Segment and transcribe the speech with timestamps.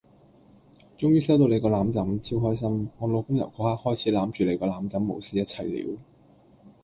[0.97, 2.19] 終於收到你個攬枕！
[2.19, 2.89] 超開心！
[2.97, 5.97] 我老公由個刻開始攬住你個攬枕無視一切了